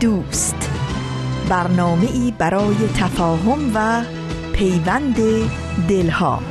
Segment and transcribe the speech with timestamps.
[0.00, 0.70] دوست.
[1.48, 4.02] برنامه ای برای تفاهم و
[4.52, 5.16] پیوند
[5.88, 6.42] دلها.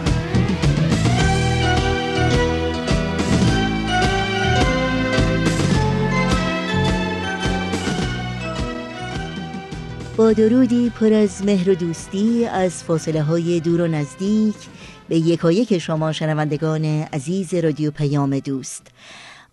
[10.18, 14.56] با درودی پر از مهر و دوستی از فاصله های دور و نزدیک
[15.10, 18.88] به یکایک شما شنوندگان عزیز رادیو پیام دوست.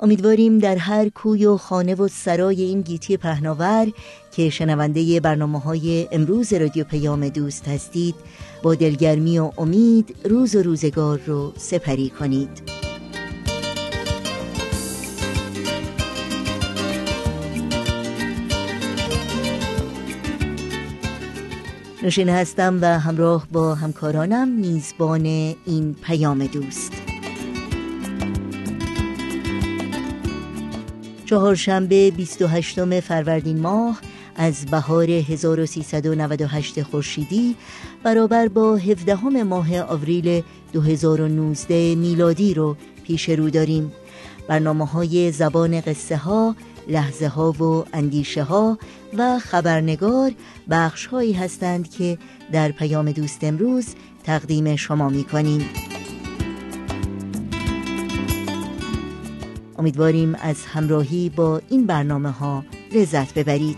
[0.03, 3.93] امیدواریم در هر کوی و خانه و سرای این گیتی پهناور
[4.33, 8.15] که شنونده برنامه های امروز رادیو پیام دوست هستید
[8.63, 12.63] با دلگرمی و امید روز و روزگار رو سپری کنید.
[22.03, 25.27] نوشین هستم و همراه با همکارانم میزبان
[25.67, 27.12] این پیام دوست.
[31.33, 34.01] چهارشنبه 28 فروردین ماه
[34.37, 37.57] از بهار 1398 خورشیدی
[38.03, 43.93] برابر با 17 ماه آوریل 2019 میلادی رو پیش رو داریم
[44.49, 46.57] برنامه های زبان قصه ها
[46.89, 48.79] لحظه ها و اندیشه ها
[49.19, 50.33] و خبرنگار
[50.71, 52.19] بخش هایی هستند که
[52.53, 53.87] در پیام دوست امروز
[54.25, 55.69] تقدیم شما می کنیم.
[59.83, 63.77] امیدواریم از همراهی با این برنامه ها لذت ببرید.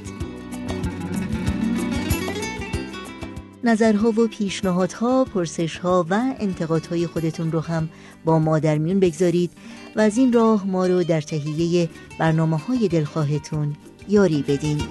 [3.65, 7.89] نظرها و پیشنهادها، پرسشها و انتقادهای خودتون رو هم
[8.25, 9.51] با ما در میون بگذارید
[9.97, 13.77] و از این راه ما رو در تهیه برنامه های دلخواهتون
[14.09, 14.83] یاری بدین.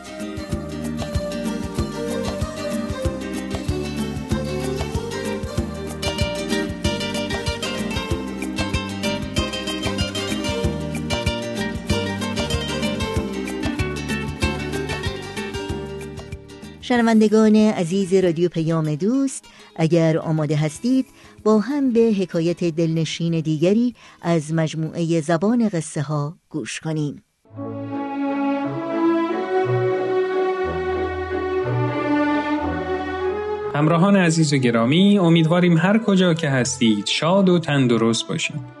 [16.91, 21.05] شنوندگان عزیز رادیو پیام دوست اگر آماده هستید
[21.43, 27.23] با هم به حکایت دلنشین دیگری از مجموعه زبان قصه ها گوش کنیم.
[33.75, 38.80] همراهان عزیز و گرامی امیدواریم هر کجا که هستید شاد و تندرست باشید.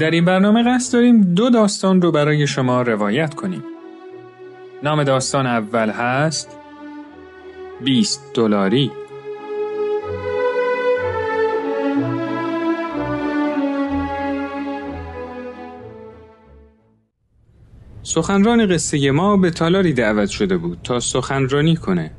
[0.00, 3.62] در این برنامه قصد داریم دو داستان رو برای شما روایت کنیم.
[4.82, 6.56] نام داستان اول هست
[7.84, 8.90] 20 دلاری.
[18.02, 22.10] سخنران قصه ما به تالاری دعوت شده بود تا سخنرانی کنه.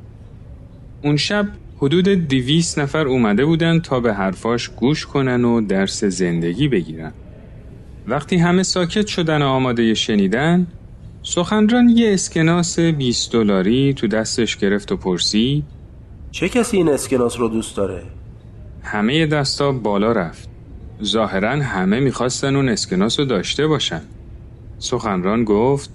[1.04, 1.48] اون شب
[1.78, 7.14] حدود دیویس نفر اومده بودن تا به حرفاش گوش کنن و درس زندگی بگیرن.
[8.12, 10.68] وقتی همه ساکت شدن و آماده شنیدن
[11.24, 15.64] سخنران یه اسکناس 20 دلاری تو دستش گرفت و پرسید
[16.32, 18.04] چه کسی این اسکناس رو دوست داره؟
[18.84, 20.50] همه دستا بالا رفت.
[21.04, 24.02] ظاهرا همه می‌خواستن اون اسکناس رو داشته باشن.
[24.80, 25.90] سخنران گفت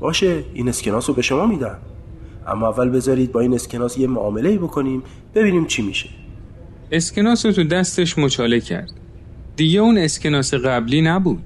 [0.00, 1.78] باشه این اسکناس رو به شما میدم.
[2.46, 5.02] اما اول بذارید با این اسکناس یه معامله بکنیم
[5.34, 6.08] ببینیم چی میشه.
[6.92, 9.05] اسکناس رو تو دستش مچاله کرد.
[9.56, 11.42] دیگه اون اسکناس قبلی نبود.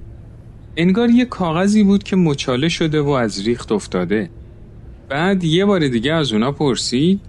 [0.77, 4.31] انگار یه کاغذی بود که مچاله شده و از ریخت افتاده.
[5.09, 7.21] بعد یه بار دیگه از اونا پرسید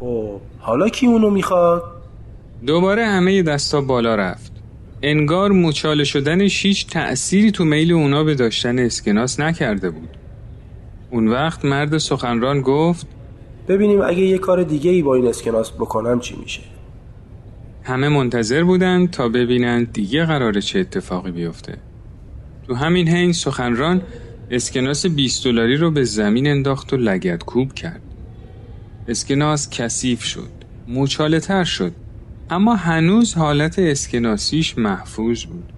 [0.00, 1.82] خب حالا کی اونو می‌خواد؟
[2.66, 4.52] دوباره همه دستا بالا رفت.
[5.02, 10.08] انگار مچاله شدنش هیچ تأثیری تو میل اونا به داشتن اسکناس نکرده بود.
[11.10, 13.06] اون وقت مرد سخنران گفت
[13.68, 16.60] ببینیم اگه یه کار دیگه ای با این اسکناس بکنم چی میشه.
[17.82, 21.78] همه منتظر بودن تا ببینن دیگه قراره چه اتفاقی بیفته.
[22.66, 24.02] تو همین حین سخنران
[24.50, 28.02] اسکناس 20 دلاری رو به زمین انداخت و لگت کوب کرد.
[29.08, 30.50] اسکناس کثیف شد
[30.88, 31.92] مچاله تر شد
[32.50, 35.72] اما هنوز حالت اسکناسیش محفوظ بود.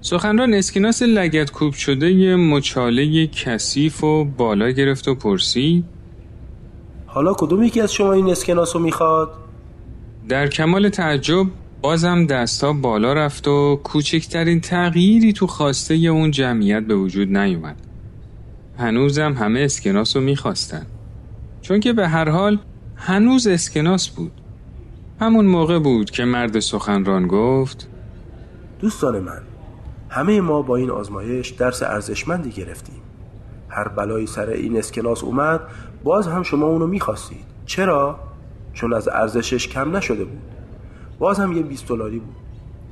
[0.00, 5.84] سخنران اسکناس لگت کوب شده یه مچاله کثیف و بالا گرفت و پرسید
[7.06, 9.41] حالا کدوم یکی از شما این اسکناس رو می‌خواد؟
[10.28, 11.46] در کمال تعجب
[11.80, 17.76] بازم دستا بالا رفت و کوچکترین تغییری تو خواسته اون جمعیت به وجود نیومد.
[18.78, 20.86] هنوزم همه اسکناس رو می‌خواستن.
[21.62, 22.58] چون که به هر حال
[22.96, 24.32] هنوز اسکناس بود.
[25.20, 27.88] همون موقع بود که مرد سخنران گفت
[28.80, 29.42] دوستان من
[30.08, 33.02] همه ما با این آزمایش درس ارزشمندی گرفتیم
[33.68, 35.60] هر بلایی سر این اسکناس اومد
[36.04, 38.31] باز هم شما اونو می‌خواستید چرا؟
[38.74, 40.42] چون از ارزشش کم نشده بود.
[41.18, 42.36] باز هم یه 20 دلاری بود.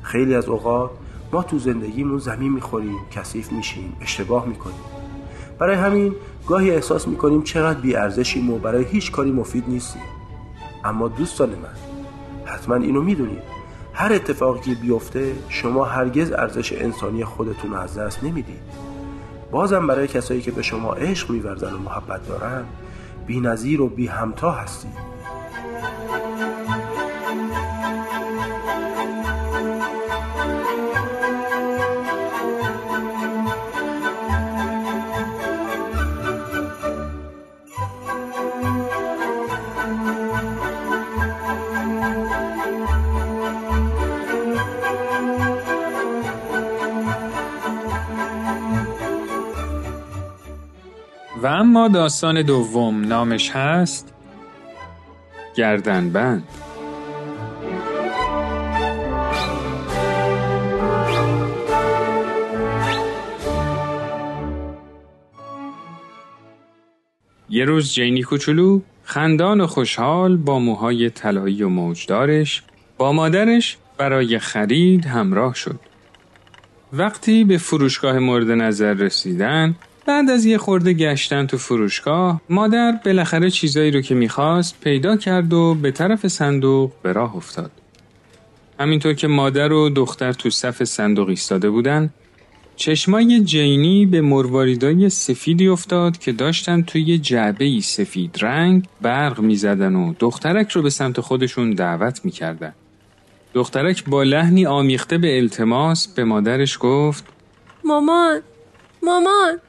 [0.03, 0.91] خیلی از اوقات
[1.33, 4.81] ما تو زندگیمون زمین می‌خوریم کثیف میشیم اشتباه می‌کنیم.
[5.59, 6.15] برای همین
[6.47, 10.03] گاهی احساس می‌کنیم چقدر بی ارزشیم و برای هیچ کاری مفید نیستیم.
[10.85, 11.75] اما دوستان من
[12.45, 13.43] حتما اینو می‌دونید
[13.93, 18.61] هر اتفاقی بیفته شما هرگز ارزش انسانی خودتون از دست نمی‌دید.
[19.51, 22.65] بازم برای کسایی که به شما عشق میورزن و محبت دارن
[23.27, 25.10] بی نظیر و بی همتا هستید.
[51.71, 54.15] اما داستان دوم نامش هست
[55.55, 56.49] گردنبند
[67.49, 72.63] یه روز جینی کوچولو خندان و خوشحال با موهای طلایی و موجدارش
[72.99, 75.81] با مادرش برای خرید همراه شد.
[76.93, 79.77] وقتی به فروشگاه مورد نظر رسیدن
[80.11, 85.53] بعد از یه خورده گشتن تو فروشگاه مادر بالاخره چیزایی رو که می‌خواست پیدا کرد
[85.53, 87.71] و به طرف صندوق به راه افتاد.
[88.81, 92.11] همینطور که مادر و دختر تو صف صندوق ایستاده بودن
[92.77, 100.15] چشمای جینی به مرواریدای سفیدی افتاد که داشتن توی جعبه سفید رنگ برق می‌زدن و
[100.19, 102.73] دخترک رو به سمت خودشون دعوت می‌کردن.
[103.55, 107.25] دخترک با لحنی آمیخته به التماس به مادرش گفت
[107.85, 108.41] مامان
[109.03, 109.61] مامان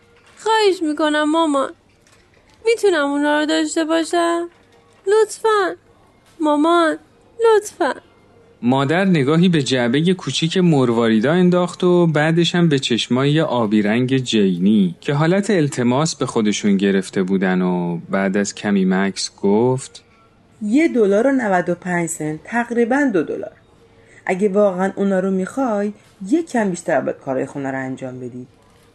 [0.44, 1.70] خواهش می‌کنم مامان
[2.66, 4.50] می‌تونم اونا رو داشته باشم؟
[5.08, 5.76] لطفا.
[6.40, 6.98] مامان
[7.46, 7.94] لطفا.
[8.62, 14.96] مادر نگاهی به جعبه کوچیک مرواریدا انداخت و بعدش هم به چشمای آبی رنگ جینی
[15.02, 20.04] که حالت التماس به خودشون گرفته بودن و بعد از کمی مکس گفت
[20.62, 23.52] یه دلار و 95 سنت تقریبا دو دلار.
[24.26, 25.94] اگه واقعا اونا رو می‌خوای
[26.28, 28.48] یه کم بیشتر به کارهای خونه رو انجام بدی.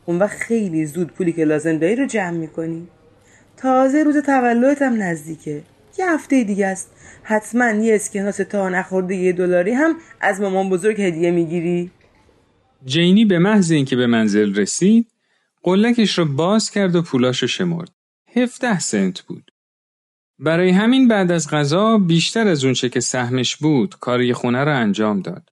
[0.06, 2.88] اون وقت خیلی زود پولی که لازم داری رو جمع می‌کنی
[3.56, 5.62] تازه روز تولدت هم نزدیکه
[5.98, 6.90] یه هفته دیگه است
[7.22, 11.90] حتما یه اسکناس تا نخورده یه دلاری هم از مامان بزرگ هدیه می‌گیری
[12.84, 15.10] جینی به محض اینکه به منزل رسید
[15.62, 17.90] قلکش رو باز کرد و پولاش رو شمرد.
[18.36, 19.50] 17 سنت بود.
[20.38, 25.20] برای همین بعد از غذا بیشتر از اونچه که سهمش بود کاری خونه رو انجام
[25.20, 25.48] داد.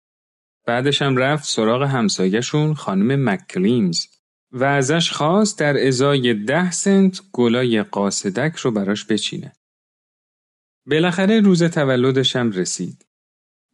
[0.66, 4.06] بعدش هم رفت سراغ همسایهشون خانم مکلیمز
[4.54, 9.52] و ازش خواست در ازای ده سنت گلای قاصدک رو براش بچینه.
[10.86, 13.06] بالاخره روز تولدش هم رسید.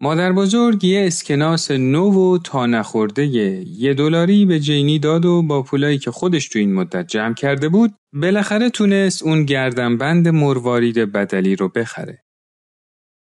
[0.01, 5.63] مادر بزرگ یه اسکناس نو و تا نخورده یه دلاری به جینی داد و با
[5.63, 11.57] پولایی که خودش تو این مدت جمع کرده بود بالاخره تونست اون گردنبند مروارید بدلی
[11.57, 12.23] رو بخره.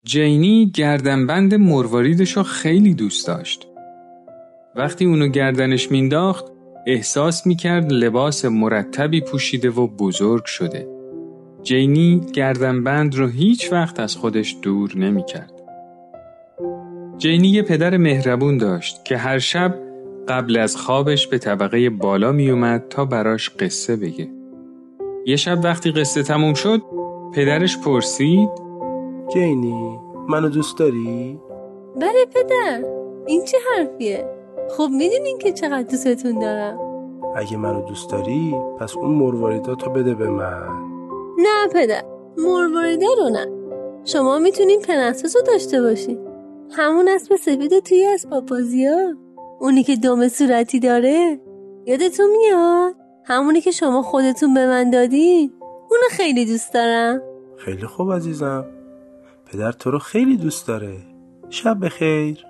[0.04, 3.66] جینی گردنبند مرواریدش رو خیلی دوست داشت.
[4.76, 6.51] وقتی اونو گردنش مینداخت
[6.86, 10.88] احساس می‌کرد لباس مرتبی پوشیده و بزرگ شده.
[11.62, 15.52] جینی گردنبند رو هیچ وقت از خودش دور نمی کرد.
[17.18, 19.74] جینی یه پدر مهربون داشت که هر شب
[20.28, 24.28] قبل از خوابش به طبقه بالا می اومد تا براش قصه بگه.
[25.26, 26.82] یه شب وقتی قصه تموم شد
[27.34, 28.48] پدرش پرسید
[29.32, 29.98] جینی
[30.28, 31.38] منو دوست داری؟
[31.96, 32.84] بله پدر
[33.26, 36.78] این چه حرفیه خب می‌دونین که چقدر دوستتون دارم.
[37.36, 40.68] اگه منو دوست داری پس اون مرواریداتو بده به من.
[41.38, 42.04] نه پدر
[42.38, 43.46] مرواریدا رو نه.
[44.04, 46.18] شما می‌تونین پرنسس رو داشته باشین.
[46.70, 49.12] همون اسب سفید توی اسباب بازی ها.
[49.60, 51.40] اونی که دم صورتی داره.
[51.86, 55.52] یادتون میاد؟ همونی که شما خودتون به من دادین.
[55.90, 57.22] اونو خیلی دوست دارم.
[57.56, 58.64] خیلی خوب عزیزم.
[59.46, 60.96] پدر تو رو خیلی دوست داره.
[61.50, 62.44] شب بخیر.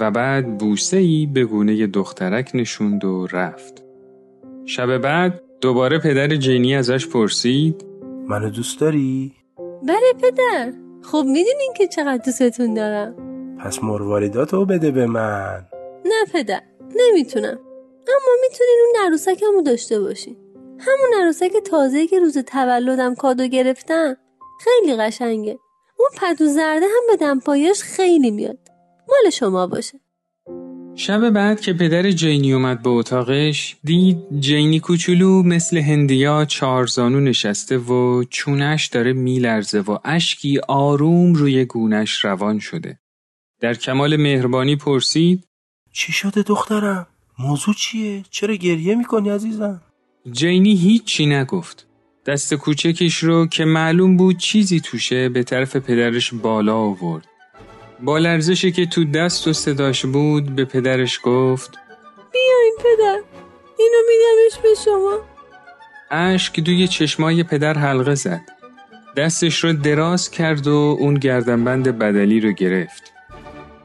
[0.00, 3.82] و بعد بوسه ای به گونه دخترک نشوند و رفت.
[4.66, 7.84] شب بعد دوباره پدر جینی ازش پرسید
[8.28, 9.32] منو دوست داری؟
[9.82, 10.72] بله پدر.
[11.02, 13.14] خب می‌دونین که چقدر دوستتون دارم.
[13.58, 15.66] پس مرواریداتو بده به من.
[16.04, 16.62] نه پدر
[16.96, 17.58] نمی‌تونم.
[18.08, 20.36] اما می‌تونین اون عروسکمو داشته باشین.
[20.78, 24.16] همون عروسک تازه که روز تولدم کادو گرفتم
[24.60, 25.58] خیلی قشنگه.
[25.98, 28.58] اون پتو زرده هم به دمپایش خیلی میاد.
[29.12, 30.00] مال شما باشه
[30.94, 37.78] شب بعد که پدر جینی اومد به اتاقش دید جینی کوچولو مثل هندیا چارزانو نشسته
[37.78, 42.98] و چونش داره میلرزه و اشکی آروم روی گونش روان شده.
[43.60, 45.44] در کمال مهربانی پرسید
[45.92, 47.06] چی شده دخترم؟
[47.38, 49.80] موضوع چیه؟ چرا گریه می‌کنی عزیزم؟
[50.30, 51.86] جینی هیچی نگفت.
[52.26, 57.31] دست کوچکش رو که معلوم بود چیزی توشه به طرف پدرش بالا آورد.
[58.02, 61.78] با لرزشی که تو دست و صداش بود به پدرش گفت
[62.32, 63.20] بیاین پدر
[63.78, 65.18] اینو میدمش به شما.
[66.10, 68.40] اشک دوی چشمای پدر حلقه زد.
[69.16, 73.12] دستش رو دراز کرد و اون گردنبند بدلی رو گرفت.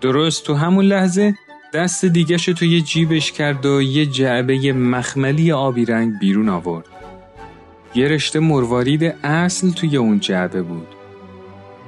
[0.02, 1.36] درست تو همون لحظه
[1.74, 6.86] دست دیگش توی جیبش کرد و یه جعبه مخملی آبی رنگ بیرون آورد.
[7.96, 10.88] یه رشته مروارید اصل توی اون جعبه بود.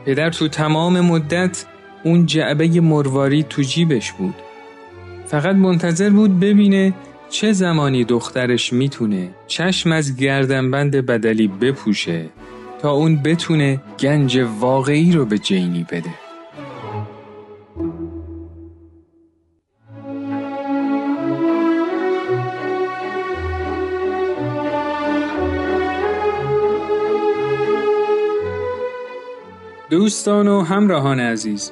[0.06, 1.66] پدر تو تمام مدت
[2.04, 4.36] اون جعبه مرواری تو جیبش بود.
[5.26, 6.94] فقط منتظر بود ببینه
[7.30, 12.26] چه زمانی دخترش می‌تونه چشم از گردنبند بدلی بپوشه
[12.82, 16.14] تا اون بتونه گنج واقعی رو به جینی بده.
[29.90, 31.72] دوستان و همراهان عزیز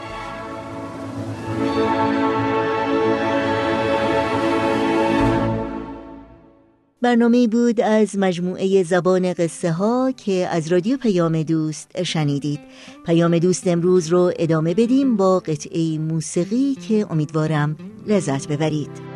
[7.01, 12.59] برنامه بود از مجموعه زبان قصه ها که از رادیو پیام دوست شنیدید.
[13.05, 17.75] پیام دوست امروز رو ادامه بدیم با قطعه موسیقی که امیدوارم
[18.07, 19.10] لذت ببرید.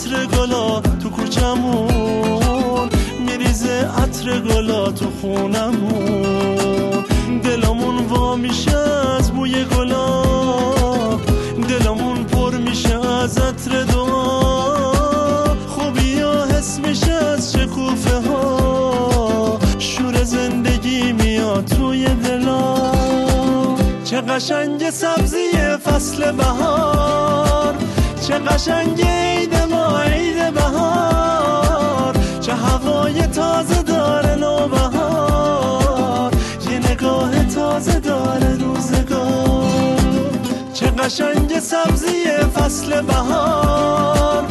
[0.00, 2.88] عطر گلا تو کوچمون
[3.26, 7.04] میریزه عطر گلا تو خونمون.
[7.42, 8.78] دلمون وا میشه
[9.18, 10.22] از بوی گلا
[11.68, 16.22] دلمون پر میشه از عطر دعا خوبی
[16.58, 22.90] حس میشه از شکوفه ها شور زندگی میاد توی دلا.
[24.04, 25.50] چه قشنگ سبزی
[25.84, 27.74] فصل بهار
[28.30, 32.14] چه قشنگ عید ما عید بهار.
[32.40, 36.30] چه هوای تازه داره نوبهار.
[36.70, 39.96] یه نگاه تازه داره روزگار.
[40.72, 44.44] چه قشنگ سبزی فصل بهار.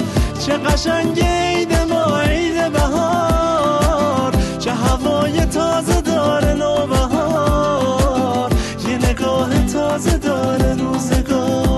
[0.45, 4.33] چه قشنگ عید ما عید بهار.
[4.59, 8.49] چه هوای تازه داره نوبهار.
[8.89, 11.68] یه نگاه تازه داره روزگار.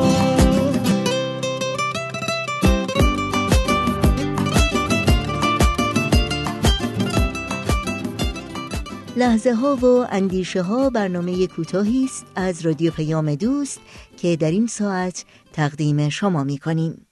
[9.22, 13.80] لحظه ها و اندیشه ها برنامه کوتاهی است از رادیو پیام دوست
[14.18, 17.08] که در این ساعت تقدیم شما می کنیم.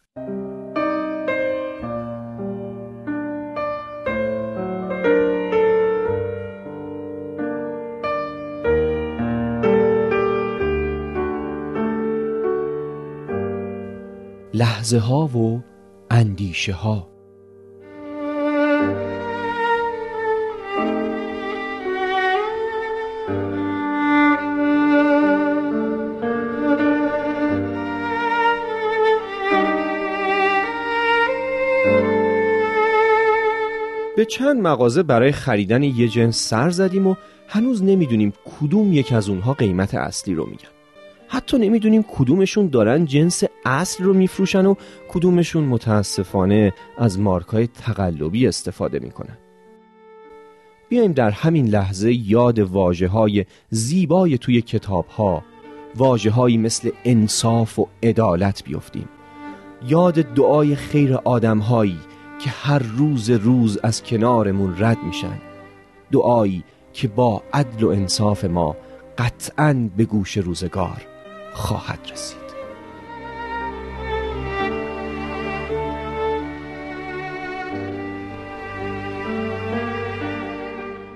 [14.54, 15.64] لحظه ها و
[16.12, 17.19] اندیشه ها
[34.30, 37.16] چند مغازه برای خریدن یه جنس سر زدیم و
[37.48, 40.70] هنوز نمی‌دونیم کدوم یک از اونها قیمت اصلی رو میگن.
[41.28, 44.76] حتی نمی‌دونیم کدومشون دارن جنس اصل رو میفروشن و
[45.10, 49.38] کدومشون متاسفانه از مارکای تقلبی استفاده می‌کنن.
[50.90, 55.44] بیایم در همین لحظه یاد واجه های زیبای توی کتاب ها
[55.96, 59.10] واجه هایی مثل انصاف و عدالت بیفتیم.
[59.88, 62.00] یاد دعای خیر آدم هایی
[62.40, 65.42] که هر روز روز از کنارمون رد میشن.
[66.12, 68.76] دعایی که با عدل و انصاف ما
[69.18, 71.02] قطعا به گوش روزگار
[71.54, 72.50] خواهد رسید.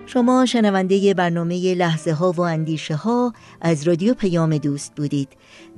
[0.06, 5.30] شما شنونده برنامه لحظه ها و اندیشه ها از رادیو پیام دوست بودید.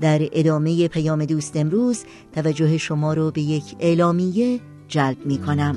[0.02, 5.76] در ادامه پیام دوست امروز توجه شما رو به یک اعلامیه جلب می کنم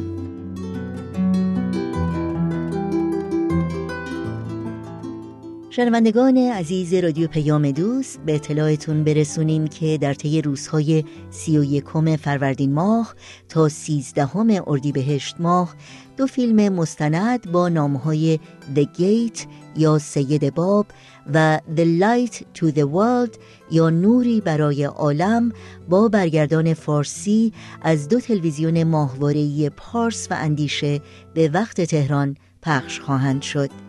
[5.79, 12.17] شنوندگان عزیز رادیو پیام دوست به اطلاعتون برسونیم که در طی روزهای سی و یکم
[12.17, 13.15] فروردین ماه
[13.49, 15.75] تا سیزدهم اردیبهشت ماه
[16.17, 18.41] دو فیلم مستند با نامهای
[18.75, 19.41] The Gate
[19.77, 20.87] یا سید باب
[21.35, 23.39] و The Light to the World
[23.71, 25.53] یا نوری برای عالم
[25.89, 31.01] با برگردان فارسی از دو تلویزیون ماهواره‌ای پارس و اندیشه
[31.35, 33.88] به وقت تهران پخش خواهند شد.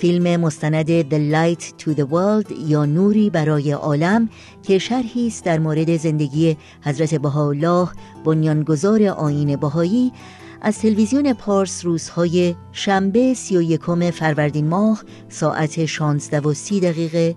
[0.00, 4.28] فیلم مستند The Light to the World یا نوری برای عالم
[4.62, 7.88] که شرحی است در مورد زندگی حضرت بهاءالله
[8.24, 10.12] بنیانگذار آیین بهایی
[10.60, 17.36] از تلویزیون پارس روزهای شنبه سی و یکم فروردین ماه ساعت 16 و سی دقیقه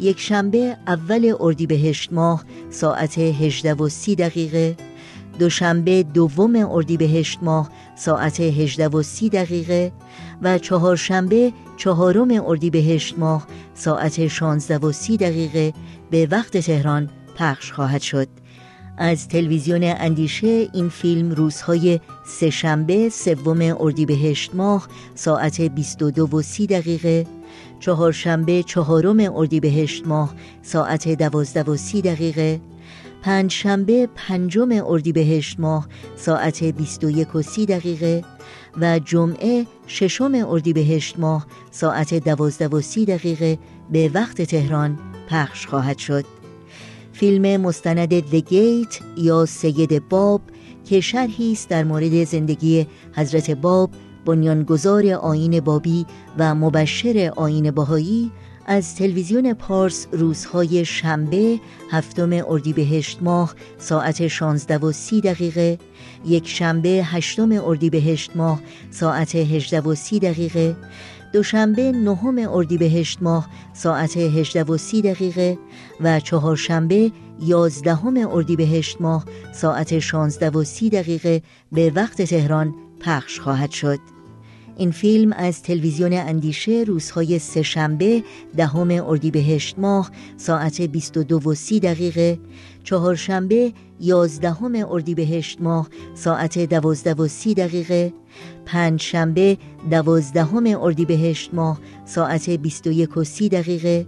[0.00, 4.76] یک شنبه اول اردیبهشت ماه ساعت 18 و سی دقیقه
[5.38, 9.92] دوشنبه دوم اردیبهشت ماه ساعت 18 و سی دقیقه
[10.42, 15.72] و چهارشنبه چهارم اردیبهشت ماه ساعت 16 و سی دقیقه
[16.10, 18.28] به وقت تهران پخش خواهد شد.
[18.98, 27.26] از تلویزیون اندیشه این فیلم روزهای سهشنبه سوم اردیبهشت ماه ساعت 22 و 30 دقیقه
[27.80, 32.60] چهارشنبه چهارم اردیبهشت ماه ساعت 12 و 30 دقیقه
[33.22, 38.24] پنجشنبه پنجم اردیبهشت ماه ساعت 21 و 30 دقیقه
[38.80, 43.58] و جمعه ششم اردیبهشت ماه ساعت 12 و 30 دقیقه
[43.92, 46.24] به وقت تهران پخش خواهد شد.
[47.12, 50.40] فیلم مستند The Gate یا سید باب
[50.84, 53.90] که شرحی است در مورد زندگی حضرت باب
[54.26, 56.06] بنیانگذار آین بابی
[56.38, 58.30] و مبشر آین باهایی
[58.66, 65.78] از تلویزیون پارس روزهای شنبه هفتم اردیبهشت ماه ساعت 16 و 30 دقیقه
[66.24, 70.76] یک شنبه هشتم اردیبهشت ماه ساعت 18 و 30 دقیقه
[71.32, 75.58] دوشنبه نهم اردیبهشت ماه ساعت 18 و 30 دقیقه
[76.00, 81.42] و چهارشنبه یازدهم اردیبهشت ماه ساعت 16 و 30 دقیقه
[81.72, 84.19] به وقت تهران پخش خواهد شد.
[84.80, 88.22] این فیلم از تلویزیون اندیشه روزهای سهشنبه
[88.56, 92.38] دهم اردیبهشت ماه ساعت 22 و 30 دقیقه.
[92.84, 98.12] چهارشنبه یازدهم اردیبهشت ماه ساعت 12 و 30 دقیقه.
[98.66, 99.58] پنج شنبه
[99.90, 104.06] دوازدهم اردیبهشت ماه ساعت 21 و 30 دقیقه.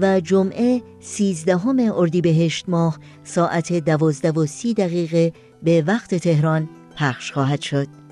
[0.00, 5.32] و جمعه سیزدهم اردیبهشت ماه ساعت 12 و 30 دقیقه.
[5.62, 8.03] به وقت تهران پخش خواهد شد.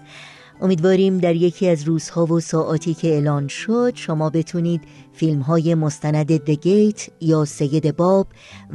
[0.62, 4.80] امیدواریم در یکی از روزها و ساعاتی که اعلان شد شما بتونید
[5.12, 8.26] فیلم های مستند The Gate یا سید باب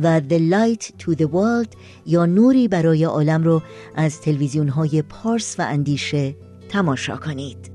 [0.03, 3.61] و The Light to the World یا نوری برای عالم رو
[3.95, 6.35] از تلویزیون های پارس و اندیشه
[6.69, 7.71] تماشا کنید.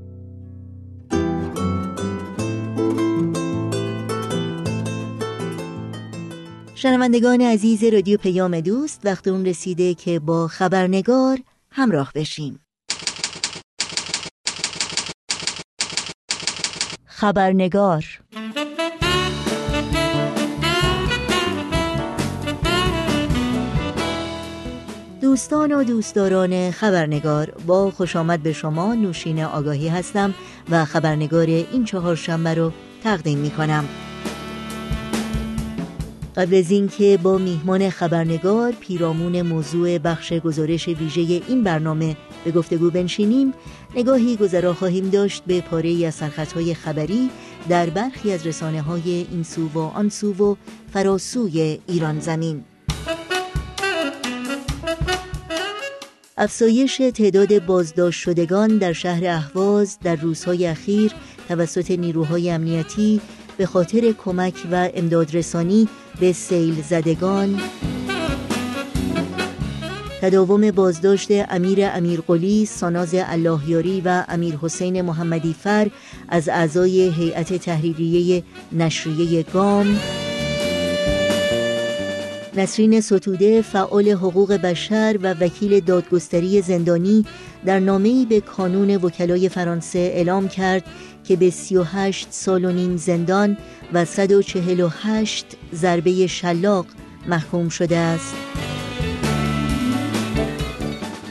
[6.75, 11.39] شنوندگان عزیز رادیو پیام دوست وقت اون رسیده که با خبرنگار
[11.71, 12.62] همراه بشیم.
[17.23, 18.05] خبرنگار.
[25.21, 30.35] دوستان و دوستداران خبرنگار با خوش آمد به شما نوشین آگاهی هستم
[30.71, 32.73] و خبرنگار این چهار شنبه رو
[33.05, 33.85] تقدیم می کنم
[36.37, 42.91] قبل از اینکه با میهمان خبرنگار پیرامون موضوع بخش گزارش ویژه این برنامه به گفتگو
[42.91, 43.55] بنشینیم
[43.97, 47.31] نگاهی گذرا خواهیم داشت به پاره از سرخطهای خبری
[47.69, 50.57] در برخی از رسانه های این سو و آن سو و
[50.93, 52.65] فراسوی ایران زمین.
[56.37, 61.13] افزایش تعداد بازداشت شدگان در شهر اهواز در روزهای اخیر
[61.49, 63.21] توسط نیروهای امنیتی
[63.57, 65.89] به خاطر کمک و امدادرسانی
[66.21, 67.61] به سیل زدگان
[70.23, 75.91] تداوم بازداشت امیر امیرقلی، ساناز اللهیاری و امیر حسین محمدی فر
[76.29, 80.01] از اعضای هیئت تحریریه نشریه گام.
[82.57, 87.25] نسرین ستوده فعال حقوق بشر و وکیل دادگستری زندانی
[87.67, 90.85] در نامه‌ای به کانون وکلای فرانسه اعلام کرد
[91.25, 93.57] که به 38 سال و نیم زندان
[93.93, 96.87] و 148 ضربه شلاق
[97.29, 98.52] محکوم شده است.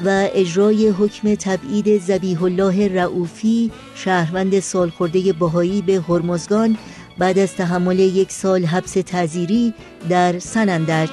[0.06, 6.78] و اجرای حکم تبعید زبیح الله رعوفی شهروند سالخورده بهایی به هرمزگان
[7.18, 9.74] بعد از تحمل یک سال حبس تعذیری
[10.10, 11.10] در سنندج.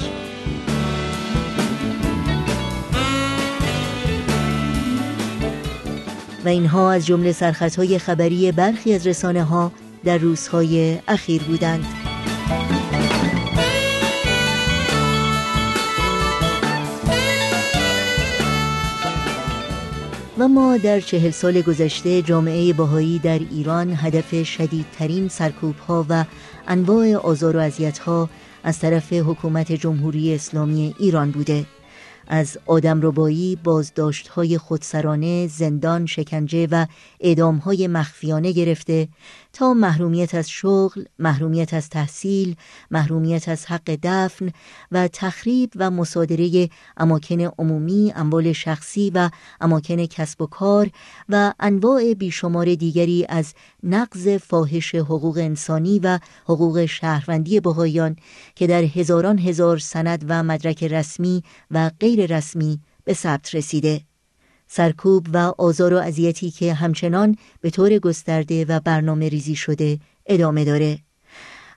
[6.44, 9.72] و اینها از جمله سرخطهای خبری برخی از رسانه ها
[10.04, 12.07] در روزهای اخیر بودند.
[20.38, 26.24] و ما در چهل سال گذشته جامعه باهایی در ایران هدف شدیدترین سرکوب ها و
[26.68, 28.30] انواع آزار و اذیت ها
[28.64, 31.64] از طرف حکومت جمهوری اسلامی ایران بوده.
[32.26, 36.86] از آدم ربایی، بازداشت های خودسرانه، زندان، شکنجه و
[37.20, 39.08] اعدام های مخفیانه گرفته
[39.52, 42.56] تا محرومیت از شغل، محرومیت از تحصیل،
[42.90, 44.50] محرومیت از حق دفن
[44.92, 49.30] و تخریب و مصادره اماکن عمومی، اموال شخصی و
[49.60, 50.90] اماکن کسب و کار
[51.28, 58.16] و انواع بیشمار دیگری از نقض فاحش حقوق انسانی و حقوق شهروندی بهایان
[58.54, 64.07] که در هزاران هزار سند و مدرک رسمی و غیر رسمی به ثبت رسیده.
[64.68, 70.64] سرکوب و آزار و اذیتی که همچنان به طور گسترده و برنامه ریزی شده ادامه
[70.64, 70.98] داره.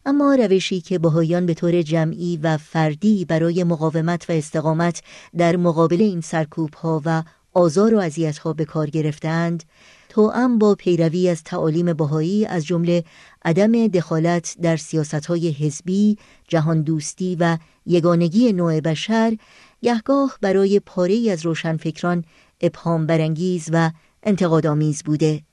[0.06, 5.02] اما روشی که بهایان به طور جمعی و فردی برای مقاومت و استقامت
[5.38, 7.24] در مقابل این سرکوب ها و
[7.54, 9.64] آزار و اذیت ها به کار گرفتند
[10.10, 13.04] توأم با پیروی از تعالیم بهایی از جمله
[13.46, 19.38] عدم دخالت در سیاست های حزبی، جهان دوستی و یگانگی نوع بشر
[19.82, 22.24] گهگاه برای پاره از روشنفکران
[22.62, 23.92] ابهام برانگیز و
[24.24, 25.44] انتقادآمیز بوده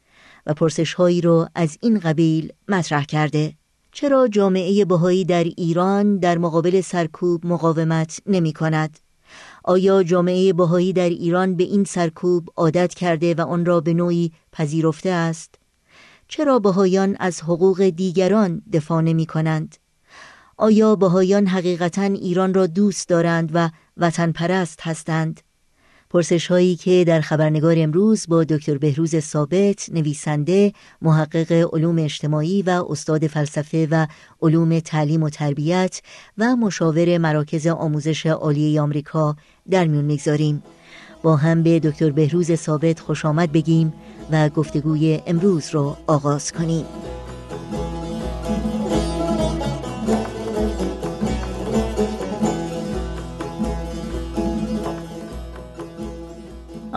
[0.47, 3.55] و پرسش هایی رو از این قبیل مطرح کرده
[3.92, 8.99] چرا جامعه بهایی در ایران در مقابل سرکوب مقاومت نمی کند؟
[9.64, 14.33] آیا جامعه بهایی در ایران به این سرکوب عادت کرده و آن را به نوعی
[14.53, 15.55] پذیرفته است؟
[16.29, 19.77] چرا بهایان از حقوق دیگران دفاع نمی کنند؟
[20.57, 25.40] آیا بهایان حقیقتا ایران را دوست دارند و وطن پرست هستند؟
[26.11, 32.85] پرسش هایی که در خبرنگار امروز با دکتر بهروز ثابت نویسنده محقق علوم اجتماعی و
[32.88, 34.07] استاد فلسفه و
[34.42, 36.03] علوم تعلیم و تربیت
[36.38, 39.37] و مشاور مراکز آموزش عالی آمریکا
[39.71, 40.62] در میون می‌گذاریم.
[41.23, 43.92] با هم به دکتر بهروز ثابت خوش آمد بگیم
[44.31, 46.85] و گفتگوی امروز رو آغاز کنیم.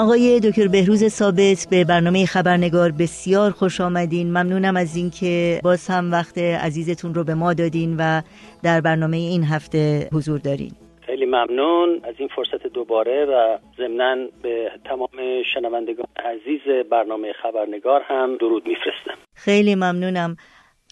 [0.02, 4.28] آقای دکتر بهروز ثابت به برنامه خبرنگار بسیار خوش آمدین.
[4.28, 8.22] ممنونم از اینکه باز هم وقت عزیزتون رو به ما دادین و
[8.64, 10.72] در برنامه این هفته حضور دارین.
[11.02, 18.38] خیلی ممنون از این فرصت دوباره و ضمنا به تمام شنوندگان عزیز برنامه خبرنگار هم
[18.38, 19.18] درود میفرستم.
[19.36, 20.36] خیلی ممنونم.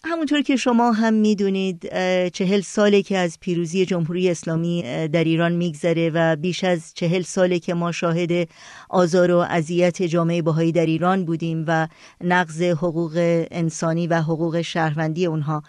[0.04, 1.88] همونطور که شما هم می‌دونید
[2.28, 7.58] چهل ساله که از پیروزی جمهوری اسلامی در ایران میگذره و بیش از چهل ساله
[7.58, 8.48] که ما شاهد
[8.90, 11.88] آزار و اذیت جامعه بهایی در ایران بودیم و
[12.20, 13.12] نقض حقوق
[13.50, 15.62] انسانی و حقوق شهروندی اونها.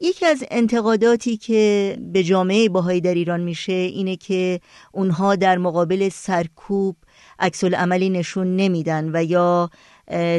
[0.00, 4.60] یکی از انتقاداتی که به جامعه بهایی در ایران میشه اینه که
[4.92, 6.96] اونها در مقابل سرکوب
[7.38, 9.70] عکس عملی نشون نمیدن و یا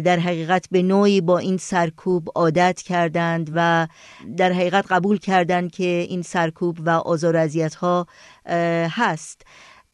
[0.05, 3.87] در حقیقت به نوعی با این سرکوب عادت کردند و
[4.37, 7.47] در حقیقت قبول کردند که این سرکوب و آزار و
[7.81, 8.05] ها
[8.97, 9.45] هست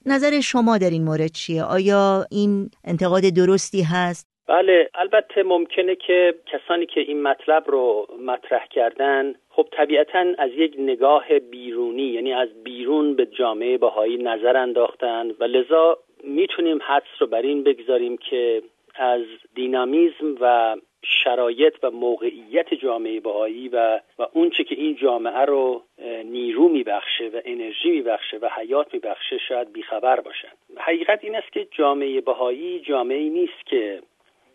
[0.06, 6.36] نظر شما در این مورد چیه؟ آیا این انتقاد درستی هست؟ بله البته ممکنه که
[6.46, 12.50] کسانی که این مطلب رو مطرح کردن خب طبیعتا از یک نگاه بیرونی یعنی از
[12.64, 18.62] بیرون به جامعه بهایی نظر انداختن و لذا می‌تونیم حدس رو بر این بگذاریم که
[18.96, 19.22] از
[19.56, 25.84] دینامیزم و شرایط و موقعیت جامعه بهایی و و اونچه که این جامعه رو
[26.24, 30.52] نیرو میبخشه و انرژی میبخشه و حیات میبخشه شاید بیخبر باشن.
[30.78, 34.02] حقیقت این است که جامعه بهایی جامعه نیست که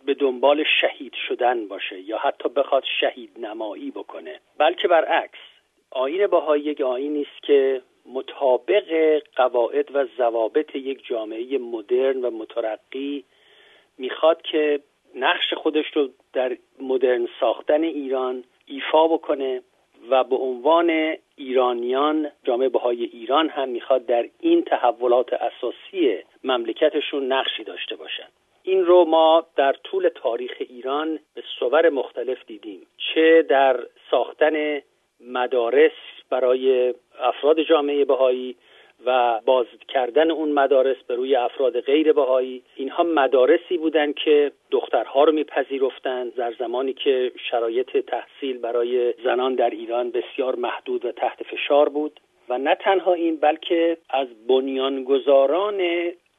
[0.04, 5.38] به دنبال شهید شدن باشه یا حتی بخواد شهید نمایی بکنه بلکه برعکس
[5.90, 13.24] آین بهایی یک آین نیست که مطابق قواعد و ضوابط یک جامعه مدرن و مترقی
[14.00, 14.80] می‌خواد که
[15.14, 19.62] نقش خودش رو در مدرن ساختن ایران ایفا بکنه
[20.10, 27.64] و به عنوان ایرانیان جامعه بهای ایران هم می‌خواد در این تحولات اساسی مملکتشون نقشی
[27.64, 28.32] داشته باشند
[28.62, 32.86] این رو ما در طول تاریخ ایران به صور مختلف دیدیم.
[32.96, 34.82] چه در ساختن
[35.20, 35.92] مدارس
[36.30, 38.56] برای افراد جامعه بهایی
[39.06, 45.24] و باز کردن اون مدارس به روی افراد غیر بهایی اینها مدارسی بودند که دخترها
[45.24, 51.42] رو میپذیرفتند در زمانی که شرایط تحصیل برای زنان در ایران بسیار محدود و تحت
[51.42, 52.20] فشار بود.
[52.48, 55.80] و نه تنها این بلکه از بنیانگذاران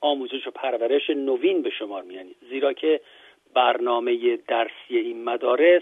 [0.02, 3.00] آموزش و پرورش نوین به شمار میانید زیرا که
[3.54, 5.82] برنامه درسی این مدارس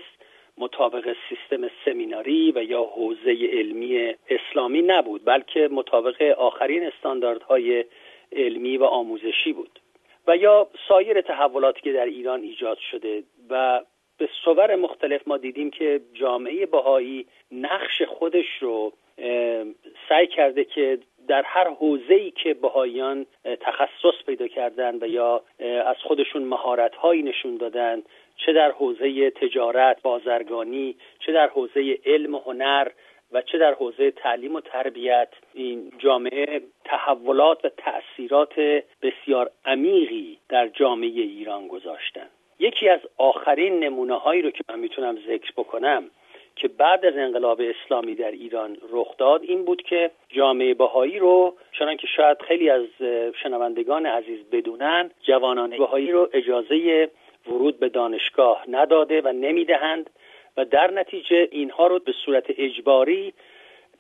[0.59, 7.85] مطابق سیستم سمیناری و یا حوزه علمی اسلامی نبود بلکه مطابق آخرین استانداردهای
[8.31, 9.79] علمی و آموزشی بود.
[10.27, 13.81] و یا سایر تحولاتی که در ایران ایجاد شده و
[14.17, 18.93] به صور مختلف ما دیدیم که جامعه بهایی نقش خودش رو
[20.09, 23.25] سعی کرده که در هر حوزه‌ای که بهاییان
[23.61, 25.43] تخصص پیدا کردن و یا
[25.85, 28.01] از خودشون مهارت‌هایی نشون دادن
[28.37, 32.87] چه در حوزه تجارت بازرگانی چه در حوزه علم و هنر
[33.31, 38.59] و چه در حوزه تعلیم و تربیت این جامعه تحولات و تأثیرات
[39.01, 42.27] بسیار عمیقی در جامعه ایران گذاشتن.
[42.59, 46.03] یکی از آخرین نمونه هایی رو که من می‌تونم ذکر بکنم
[46.59, 51.55] که بعد از انقلاب اسلامی در ایران رخ داد این بود که جامعه بهایی رو
[51.79, 52.85] چنان که شاید خیلی از
[53.43, 57.09] شنوندگان عزیز بدونن جوانان بهایی رو اجازه
[57.47, 60.09] ورود به دانشگاه نداده و نمی‌دهند
[60.57, 63.33] و در نتیجه اینها رو به صورت اجباری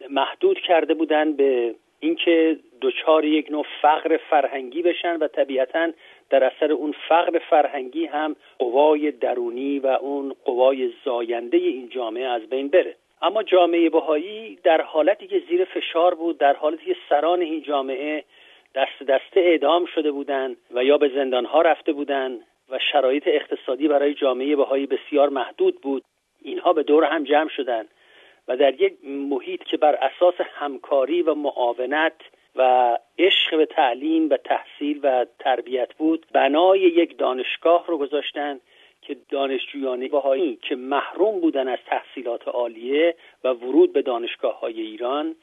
[0.09, 5.91] محدود کرده بودند به اینکه دچار یک نوع فقر فرهنگی بشن و طبیعتا
[6.29, 12.49] در اثر اون فقر فرهنگی هم قوای درونی و اون قوای زاینده این جامعه از
[12.49, 12.95] بین بره.
[13.21, 18.23] اما جامعه بهایی در حالتی که زیر فشار بود در حالتی که سران این جامعه
[18.75, 22.39] دست دسته اعدام شده بودند و یا به زندانها رفته بودند
[22.69, 26.03] و شرایط اقتصادی برای جامعه بهایی بسیار محدود بود
[26.41, 27.87] اینها به دور هم جمع شدند
[28.47, 32.21] و در یک محیط که بر اساس همکاری و معاونت
[32.55, 36.25] و عشق به تعلیم و تحصیل و تربیت بود.
[36.33, 38.59] بنای یک دانشگاه رو گذاشتن
[39.01, 45.35] که دانشجویان بهایی که محروم بودن از تحصیلات عالیه و ورود به دانشگاه های ایران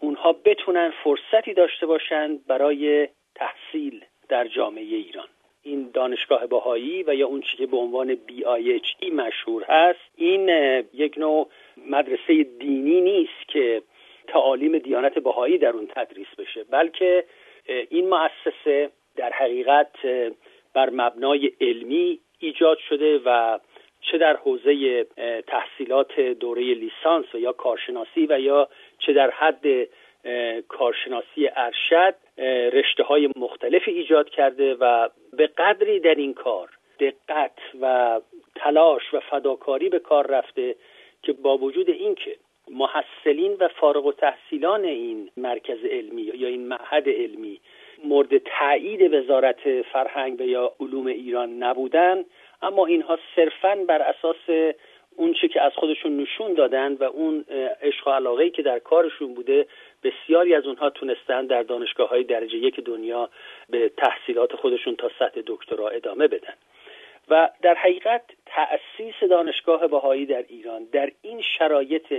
[0.00, 5.28] اونها بتونن فرصتی داشته باشند برای تحصیل در جامعه ایران.
[5.62, 10.48] این دانشگاه بهایی و یا اون چی که به عنوان BIHE مشهور هست این
[10.94, 11.48] یک نوع
[11.86, 13.82] مدرسه دینی نیست که
[14.32, 17.24] تعالیم دیانت بهایی در اون تدریس بشه بلکه
[17.88, 19.92] این مؤسسه در حقیقت
[20.74, 23.58] بر مبنای علمی ایجاد شده و
[24.00, 25.06] چه در حوزه
[25.46, 29.64] تحصیلات دوره لیسانس و یا کارشناسی و یا چه در حد
[30.68, 32.14] کارشناسی ارشد
[32.72, 36.68] رشته های مختلفی ایجاد کرده و به قدری در این کار
[37.00, 38.20] دقت و
[38.56, 40.76] تلاش و فداکاری به کار رفته
[41.22, 42.36] که با وجود اینکه
[42.70, 47.60] محصلین و فارغ و تحصیلان این مرکز علمی یا این معهد علمی
[48.04, 52.24] مورد تایید وزارت فرهنگ و یا علوم ایران نبودن
[52.62, 54.74] اما اینها صرفا بر اساس
[55.16, 57.44] اونچه که از خودشون نشون دادن و اون
[57.82, 59.66] عشق و علاقه که در کارشون بوده
[60.02, 63.30] بسیاری از اونها تونستن در دانشگاه های درجه یک دنیا
[63.70, 66.54] به تحصیلات خودشون تا سطح دکترا ادامه بدن.
[67.28, 72.14] و در حقیقت تأسیس دانشگاه بهایی در ایران در این شرایط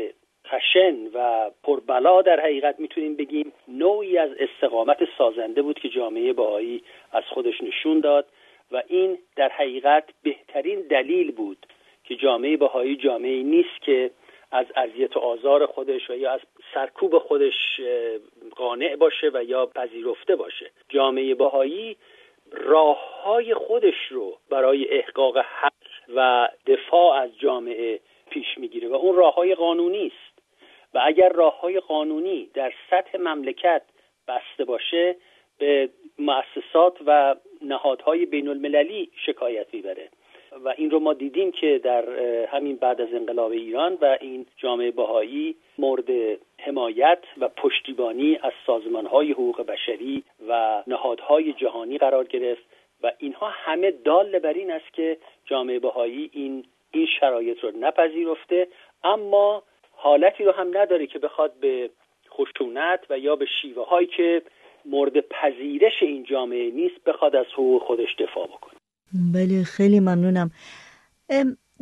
[0.47, 6.83] خشن و پربلا در حقیقت می‌تونیم بگیم نوعی از استقامت سازنده بود که جامعه بهایی
[7.11, 8.25] از خودش نشون داد
[8.71, 11.65] و این در حقیقت بهترین دلیل بود
[12.03, 14.11] که جامعه بهایی جامعه نیست که
[14.51, 16.39] از اذیت و آزار خودش و یا از
[16.73, 17.81] سرکوب خودش
[18.55, 20.71] قانع باشه و یا پذیرفته باشه.
[20.89, 21.97] جامعه بهایی
[22.51, 25.73] راه های خودش رو برای احقاق حق
[26.15, 27.99] و دفاع از جامعه
[28.29, 30.30] پیش می‌گیره و اون راه های قانونی است.
[30.93, 33.81] و اگر راه های قانونی در سطح مملکت
[34.27, 35.15] بسته باشه
[35.57, 40.09] به مؤسسات و نهادهای بین المللی شکایت می‌بره.
[40.63, 42.09] و این رو ما دیدیم که در
[42.45, 49.31] همین بعد از انقلاب ایران و این جامعه بهایی مورد حمایت و پشتیبانی از سازمانهای
[49.31, 52.63] حقوق بشری و نهادهای جهانی قرار گرفت
[53.03, 58.67] و اینها همه دال بر این است که جامعه بهایی این این شرایط رو نپذیرفته.
[59.03, 59.63] اما
[60.03, 61.89] حالتی رو هم نداره که بخواد به
[62.29, 64.41] خشونت و یا به شیوه هایی که
[64.85, 68.73] مورد پذیرش این جامعه نیست بخواد از حقوق خودش دفاع بکنه.
[69.33, 70.51] بله خیلی ممنونم.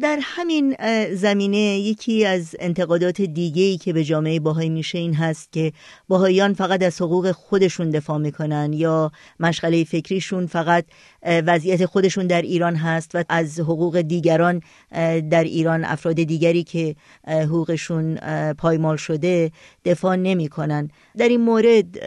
[0.01, 0.75] در همین
[1.09, 5.71] زمینه یکی از انتقادات دیگه ای که به جامعه باهایی میشه این هست که
[6.09, 10.85] باهاییان فقط از حقوق خودشون دفاع می‌کنن یا مشغله فکریشون فقط
[11.47, 14.61] وضعیت خودشون در ایران هست و از حقوق دیگران
[15.31, 16.95] در ایران افراد دیگری که
[17.27, 18.17] حقوقشون
[18.61, 19.51] پایمال شده
[19.85, 22.03] دفاع نمی‌کنن در این مورد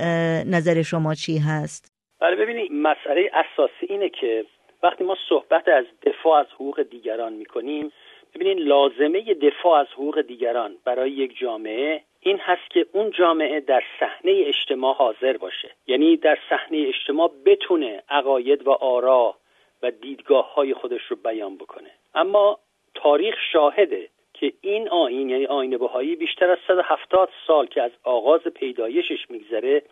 [0.46, 4.44] نظر شما چی هست؟ بله ببینید مسئله اساسی اینه که
[4.82, 7.92] وقتی ما صحبت از دفاع از حقوق دیگران می‌کنیم
[8.34, 13.82] ببینید لازمه دفاع از حقوق دیگران برای یک جامعه این هست که اون جامعه در
[14.00, 15.70] صحنه اجتماع حاضر باشه.
[15.86, 19.34] یعنی در صحنه اجتماع بتونه عقاید و آرا
[19.82, 21.90] و دیدگاه های خودش رو بیان بکنه.
[22.14, 22.58] اما
[22.94, 28.40] تاریخ شاهده که این آین یعنی آین بهایی بیشتر از 170 سال که از آغاز
[28.40, 29.82] پیدایشش میگذره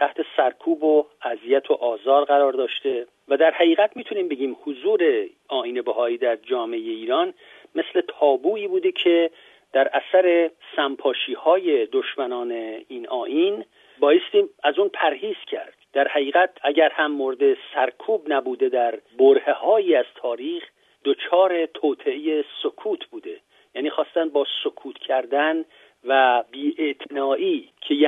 [0.00, 5.82] تحت سرکوب و اذیت و آزار قرار داشته و در حقیقت می‌تونیم بگیم حضور آین
[5.82, 7.34] بهایی در جامعه ایران
[7.74, 9.30] مثل تابویی بوده که
[9.72, 12.50] در اثر سمپاشی های دشمنان
[12.88, 13.64] این آین
[13.98, 15.74] بایستیم از اون پرهیز کرد.
[15.92, 20.64] در حقیقت اگر هم مورد سرکوب نبوده در بره هایی از تاریخ
[21.04, 23.40] دچار توطعه سکوت بوده.
[23.74, 25.64] یعنی خواستن با سکوت کردن
[26.04, 26.94] و یه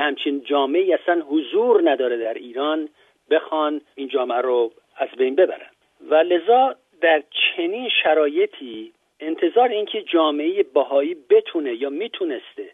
[0.03, 2.89] همچین جامعه اصلا حضور نداره در ایران
[3.29, 5.69] بخوان این جامعه رو از بین ببرن.
[6.09, 12.69] و لذا در چنین شرایطی انتظار اینکه جامعه بهایی بتونه یا می‌تونسته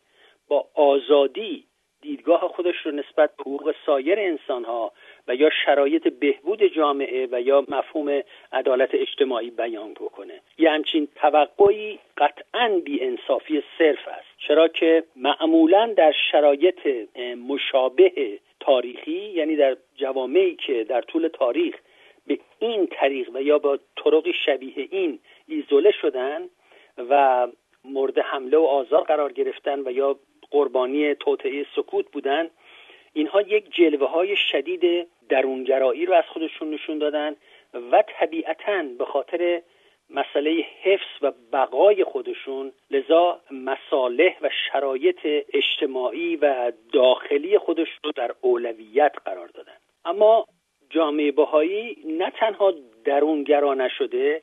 [0.48, 1.66] با آزادی
[2.02, 4.92] دیدگاه خودش رو نسبت به حقوق سایر انسان ها
[5.28, 10.42] و یا شرایط بهبود جامعه و یا مفهوم عدالت اجتماعی بیان بکنه.
[10.58, 14.29] یه همچین توقعی قطعا بی انصافی صرف است.
[14.48, 16.88] چرا که معمولا در شرایط
[17.48, 21.76] مشابه تاریخی یعنی در جوامعی که در طول تاریخ
[22.28, 26.50] به این طریق و یا با طرق شبیه این ایزوله شدن
[26.98, 27.48] و
[27.84, 30.20] مورد حمله و آزار قرار گرفتن و یا
[30.52, 32.50] قربانی توطعه سکوت بودن
[33.14, 37.36] اینها یک جلوه های شدید درونگرایی رو از خودشون نشون دادن
[37.92, 39.62] و طبیعتا به خاطر
[40.10, 48.36] مسئله حفظ و بقای خودشون لذا مصالح و شرایط اجتماعی و داخلی خودش رو در
[48.42, 49.78] اولویت قرار دادن.
[50.06, 50.46] اما
[50.90, 52.74] جامعه بهایی نه تنها
[53.06, 54.42] درونگرا نشده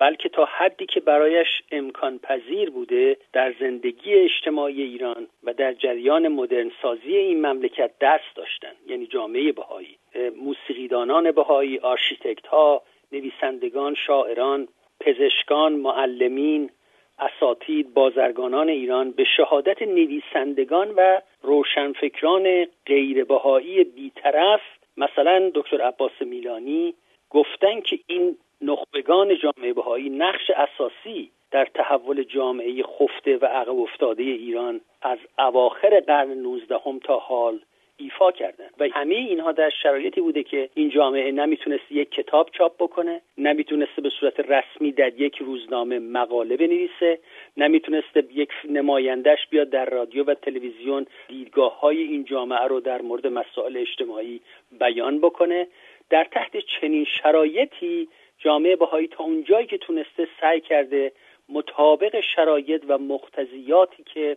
[0.00, 6.28] بلکه تا حدی که برایش امکان پذیر بوده در زندگی اجتماعی ایران و در جریان
[6.28, 9.98] مدرن سازی این مملکت دست داشتن یعنی جامعه بهایی.
[10.36, 14.68] موسیقیدانان بهایی آرشیتکت ها نویسندگان شاعران
[15.04, 16.70] پزشکان معلمین
[17.18, 24.60] اساتید بازرگانان ایران به شهادت نویسندگان و روشنفکران غیربهایی بیطرف
[24.96, 26.94] مثلا دکتر عباس میلانی
[27.30, 34.22] گفتن که این نخبگان جامعه بهایی نقش اساسی در تحول جامعه خفته و عقب افتاده
[34.22, 37.60] ایران از اواخر قرن 19 تا حال
[37.96, 38.68] ایفا کردن.
[38.78, 44.02] و همه اینها در شرایطی بوده که این جامعه نمی‌تونست یک کتاب چاپ بکنه نمی‌تونسته
[44.02, 47.18] به صورت رسمی در یک روزنامه مقاله بنویسه
[47.56, 53.26] نمی‌تونسته یک نمایندش بیاد در رادیو و تلویزیون دیدگاه های این جامعه رو در مورد
[53.26, 54.40] مسائل اجتماعی
[54.80, 55.66] بیان بکنه.
[56.10, 58.08] در تحت چنین شرایطی
[58.38, 61.12] جامعه بهایی تا اونجایی که تونسته سعی کرده
[61.48, 64.36] مطابق شرایط و مقتضیاتی که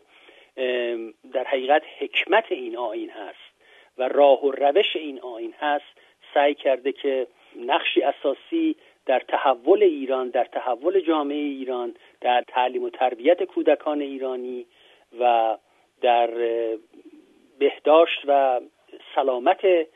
[1.34, 3.45] در حقیقت حکمت این آین هست
[3.98, 5.86] و راه و روش این آین هست
[6.34, 7.28] سعی کرده که
[7.60, 8.76] نقشی اساسی
[9.06, 14.66] در تحول ایران در تحول جامعه ایران در تعلیم و تربیت کودکان ایرانی
[15.20, 15.58] و
[16.02, 16.30] در
[17.60, 18.62] بهداشت و
[19.16, 19.88] سلامت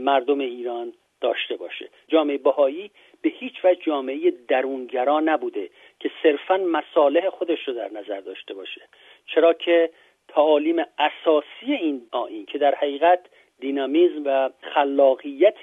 [0.00, 1.88] مردم ایران داشته باشه.
[2.08, 2.90] جامعه بهایی
[3.22, 5.70] به هیچ وجه جامعه درونگرا نبوده
[6.00, 8.80] که صرفا مصالح خودش رو در نظر داشته باشه.
[9.26, 9.90] چرا که
[10.28, 13.20] تعالیم اساسی این آین که در حقیقت
[13.60, 15.58] دینامیزم و خلاقیت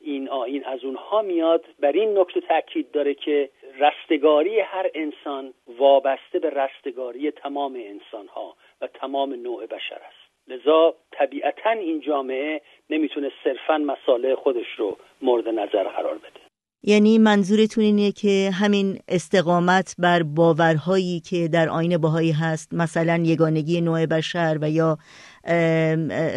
[0.00, 1.64] این آین از اونها میاد.
[1.80, 8.56] بر این نکته تاکید داره که رستگاری هر انسان وابسته به رستگاری تمام انسان ها
[8.80, 10.24] و تمام نوع بشر است.
[10.48, 16.44] لذا طبیعتا این جامعه نمی‌تونه صرفا مساله خودش رو مورد نظر قرار بده.
[16.86, 23.80] یعنی منظورتون اینه که همین استقامت بر باورهایی که در آین باهایی هست مثلا یگانگی
[23.80, 24.98] نوع بشر و یا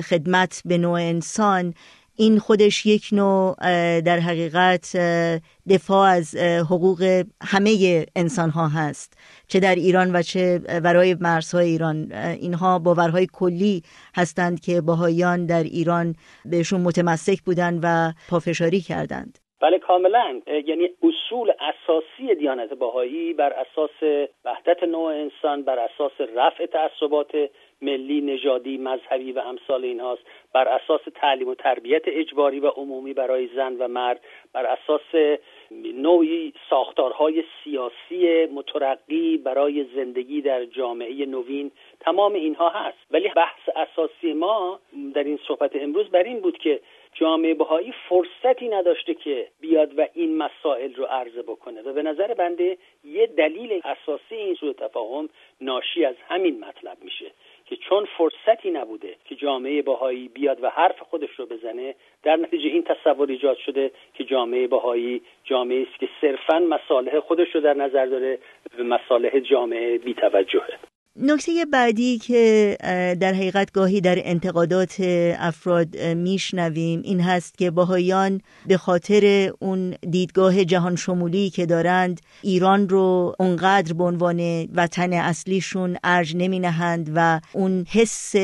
[0.10, 1.74] خدمت به نوع انسان.
[2.20, 3.56] این خودش یک نوع
[4.02, 4.98] در حقیقت
[5.70, 6.36] دفاع از
[6.70, 9.18] حقوق همه انسان ها هست.
[9.48, 12.12] چه در ایران و چه برای مرزهای ایران.
[12.42, 13.84] اینها باورهای کلی
[14.16, 19.40] هستند که باهایان در ایران بهشون متمسک بودند و پافشاری کردند.
[19.62, 20.42] بله کاملا.
[20.68, 27.32] یعنی اصول اساسی دیانت باهایی بر اساس وحدت نوع انسان بر اساس رفع تعصبات
[27.82, 30.22] ملی نژادی مذهبی و امثال اینهاست.
[30.54, 34.22] بر اساس تعلیم و تربیت اجباری و عمومی برای زن و مرد
[34.54, 35.40] بر اساس
[35.94, 42.98] نوعی ساختارهای سیاسی مترقی برای زندگی در جامعه نوین تمام اینها هست.
[43.12, 44.80] ولی بحث اساسی ما
[45.14, 46.80] در این صحبت امروز بر این بود که
[47.14, 51.82] جامعه بهایی فرصتی نداشته که بیاد و این مسائل رو عرضه بکنه.
[51.82, 55.30] و به نظر بنده یه دلیل اساسی این سوء تفاهم
[55.62, 57.32] ناشی از همین مطلب میشه
[57.66, 62.70] که چون فرصتی نبوده که جامعه باهایی بیاد و حرف خودش رو بزنه در نتیجه
[62.70, 67.74] این تصور ایجاد شده که جامعه باهایی جامعه است که صرفا مصالح خودش رو در
[67.74, 68.40] نظر داره
[68.78, 70.80] به مصالح جامعه بیتوجهه.
[71.22, 72.78] نکته بعدی که
[73.22, 74.96] در حقیقت گاهی در انتقادات
[75.40, 82.90] افراد میشنویم این هست که باهایان به خاطر اون دیدگاه جهان شمولی که دارند ایران
[82.90, 88.36] رو اونقدر به عنوان وطن اصلیشون ارج نمی نهند و اون حس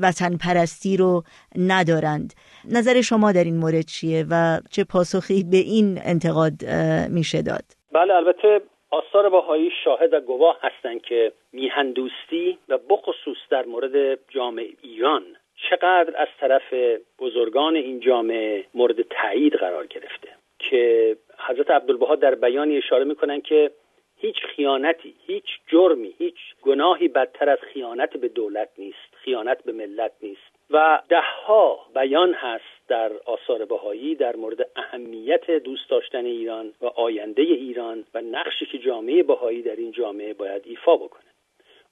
[0.00, 1.24] وطن پرستی رو
[1.58, 2.34] ندارند
[2.64, 6.64] نظر شما در این مورد چیه و چه پاسخی به این انتقاد
[7.10, 8.60] میشه داد؟ بله البته
[8.94, 15.22] آثار باهایی شاهد و گواه هستند که میهندوستی و بخصوص در مورد جامعه ایران
[15.70, 16.74] چقدر از طرف
[17.18, 20.28] بزرگان این جامعه مورد تایید قرار گرفته
[20.58, 21.16] که
[21.48, 23.70] حضرت عبدالبها در بیانی اشاره می‌کنن که
[24.16, 30.12] هیچ خیانتی هیچ جرمی هیچ گناهی بدتر از خیانت به دولت نیست خیانت به ملت
[30.22, 30.54] نیست.
[30.70, 37.42] و دهها بیان هست در آثار بهایی در مورد اهمیت دوست داشتن ایران و آینده
[37.42, 41.24] ایران و نقشی که جامعه بهایی در این جامعه باید ایفا بکنه.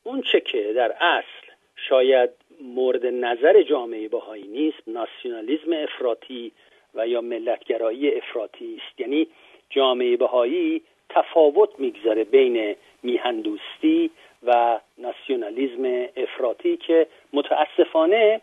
[0.02, 2.30] اون چه که در اصل شاید
[2.60, 6.52] مورد نظر جامعه بهایی نیست ناسیونالیزم افراطی
[6.94, 9.00] و یا ملتگرایی افراطی است.
[9.00, 9.26] یعنی
[9.70, 14.10] جامعه بهایی تفاوت می‌گذاره بین میهندوستی
[14.42, 18.40] و ناسیونالیزم افراطی که متاسفانه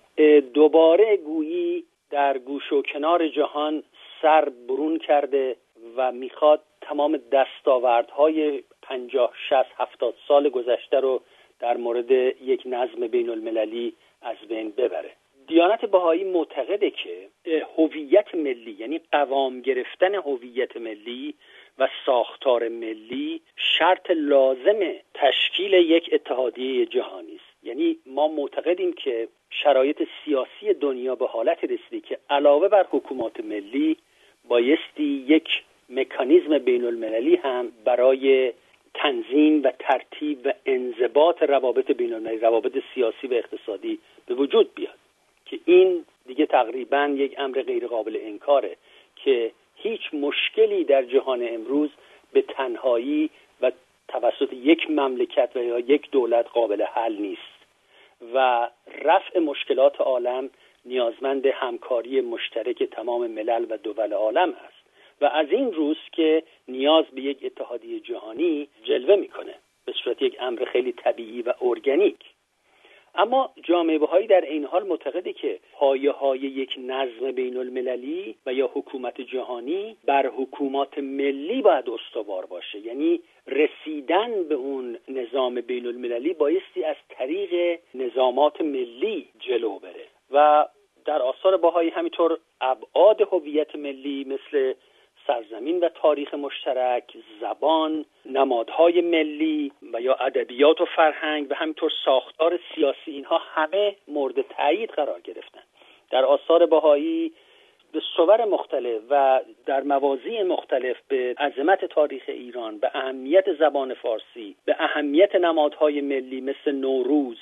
[0.54, 3.84] دوباره گویی در گوش و کنار جهان
[4.22, 5.56] سر برون کرده
[5.96, 11.22] و می‌خواد تمام دستاوردهای پنجاه شست هفتاد سال گذشته رو
[11.60, 15.12] در مورد یک نظم بین المللی از بین ببره.
[15.48, 17.30] دیانت بهایی معتقده که
[17.78, 21.34] هویت ملی یعنی قوام گرفتن هویت ملی
[21.80, 24.80] و ساختار ملی شرط لازم
[25.14, 27.49] تشکیل یک اتحادیه جهانی است.
[27.64, 33.98] یعنی ما معتقدیم که شرایط سیاسی دنیا به حالت رسیده که علاوه بر حکومات ملی
[34.48, 35.48] بایستی یک
[35.90, 38.54] مکانیزم بین المللی هم برای
[38.94, 44.98] تنظیم و ترتیب و انضباط روابط بین المللی روابط سیاسی و اقتصادی به وجود بیاد.
[45.46, 48.76] که این دیگه تقریبا یک امر غیر قابل انکاره
[49.16, 51.90] که هیچ مشکلی در جهان امروز
[52.34, 53.30] به تنهایی
[53.62, 53.72] و
[54.10, 57.60] توسط یک مملکت و یا یک دولت قابل حل نیست
[58.34, 58.68] و
[59.02, 60.50] رفع مشکلات عالم
[60.86, 64.80] نیازمند همکاری مشترک تمام ملل و دول عالم است
[65.22, 69.56] و از این روز که نیاز به یک اتحادیه جهانی جلوه می‌کنه
[69.86, 72.20] به صورت یک امر خیلی طبیعی و ارگانیک.
[73.16, 78.54] اما جامعه بهایی در این حال معتقده که پایه های یک نظم بین المللی و
[78.54, 82.80] یا حکومت جهانی بر حکومات ملی باید استوار باشه.
[82.80, 90.06] یعنی رسیدن به اون نظام بین المللی بایستی از طریق نظامات ملی جلو بره.
[90.32, 90.68] و
[91.06, 94.74] در آثار باهایی همینطور ابعاد هویت ملی مثل
[95.30, 97.04] سرزمین و تاریخ مشترک
[97.42, 104.42] زبان نمادهای ملی و یا ادبیات و فرهنگ و همینطور ساختار سیاسی اینها همه مورد
[104.42, 105.62] تایید قرار گرفتن.
[106.12, 107.34] در آثار بهایی
[107.92, 114.56] به صور مختلف و در موازی مختلف به عظمت تاریخ ایران به اهمیت زبان فارسی
[114.66, 117.38] به اهمیت نمادهای ملی مثل نوروز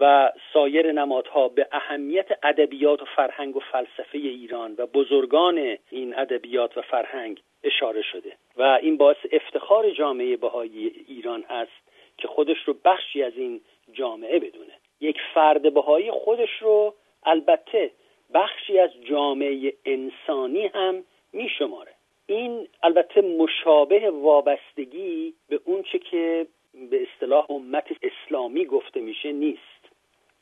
[0.00, 6.78] و سایر نمادها به اهمیت ادبیات و فرهنگ و فلسفه ایران و بزرگان این ادبیات
[6.78, 8.32] و فرهنگ اشاره شده.
[8.56, 13.60] و این باعث افتخار جامعه بهایی ایران هست که خودش رو بخشی از این
[13.92, 14.72] جامعه بدونه.
[15.00, 17.90] یک فرد بهایی خودش رو البته
[18.34, 21.92] بخشی از جامعه انسانی هم می شماره
[22.26, 26.46] این البته مشابه وابستگی به اونچه که
[26.90, 29.69] به اصطلاح امت اسلامی گفته میشه نیست.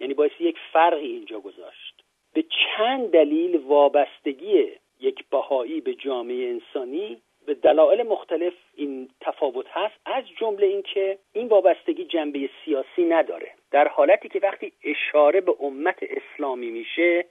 [0.01, 2.05] یعنی باعث یک فرقی اینجا گذاشت.
[2.34, 2.44] به
[2.76, 9.94] چند دلیل وابستگی یک بهایی به جامعه انسانی به دلایل مختلف این تفاوت هست.
[10.07, 13.51] از جمله اینکه این وابستگی جنبه سیاسی نداره.
[13.70, 17.24] در حالتی که وقتی اشاره به امت اسلامی میشه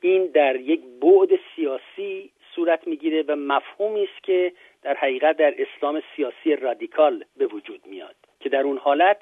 [0.00, 4.52] این در یک بعد سیاسی صورت می‌گیره و مفهومی است که
[4.82, 9.16] در حقیقت در اسلام سیاسی رادیکال به وجود میاد که در اون حالت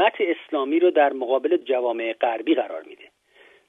[0.00, 3.04] امت اسلامی رو در مقابل جوامع غربی قرار میده.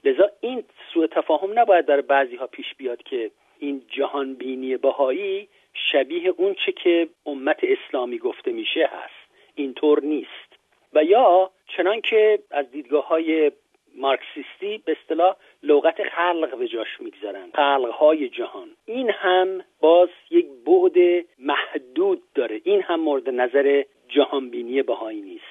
[0.04, 0.64] لذا این
[0.94, 6.56] سوء تفاهم نباید در بعضی ها پیش بیاد که این جهان بینی بهایی شبیه اون
[6.66, 9.32] چه که امت اسلامی گفته میشه هست.
[9.56, 10.60] اینطور نیست.
[10.94, 13.52] و یا چنان که از دیدگاه های
[13.96, 18.70] مارکسیستی به اصطلاح لغت خلق به جاش می‌گذارن خلق های جهان.
[18.86, 22.62] این هم باز یک بعد محدود داره.
[22.64, 25.51] این هم مورد نظر جهانبینی بهایی نیست.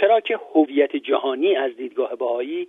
[0.00, 2.68] چرا که هویت جهانی از دیدگاه بهایی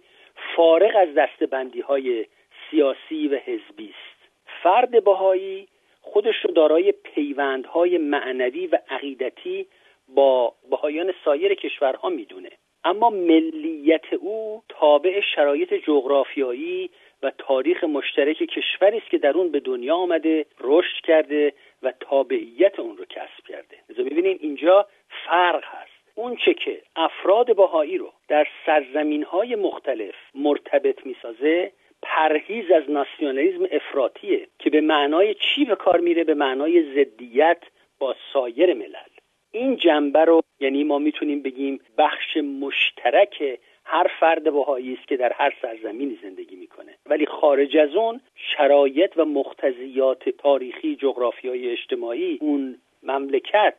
[0.56, 2.26] فارغ از دستبندی های
[2.70, 4.30] سیاسی و حزبی است.
[4.64, 5.68] فرد بهایی
[6.02, 9.68] خودش رو دارای پیوندهای معنوی و عقیدتی
[10.08, 12.50] با بهایان سایر کشورها می‌دونه.
[12.84, 16.90] اما ملیت او تابع شرایط جغرافیایی
[17.24, 21.54] و تاریخ مشترک کشوری است که در اون به دنیا آمده رشد کرده
[21.84, 23.78] و تابعیت اون رو کسب کرده.
[23.90, 24.88] لذا می‌بینیم اینجا
[25.26, 25.87] فرق هست.
[26.18, 33.68] اون چه که افراد باهایی رو در سرزمین های مختلف مرتبط می‌سازه پرهیز از ناسیونالیزم
[33.72, 37.58] افراطیه که به معنای چی به کار میره؟ به معنای ضدیت
[38.00, 39.12] با سایر ملل.
[39.52, 45.34] این جنبه رو یعنی ما می‌تونیم بگیم بخش مشترک هر فرد بهایی است که در
[45.34, 46.92] هر سرزمینی زندگی می‌کنه.
[47.06, 53.78] ولی خارج از اون شرایط و مقتضیات تاریخی جغرافیایی اجتماعی اون مملکت